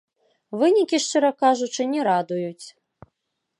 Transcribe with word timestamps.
Вынікі, 0.61 0.99
шчыра 1.03 1.31
кажучы, 1.43 1.81
не 1.93 2.01
радуюць. 2.11 2.67